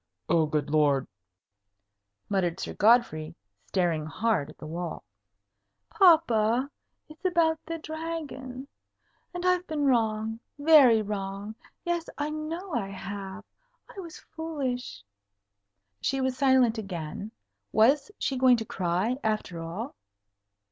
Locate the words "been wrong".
9.67-10.39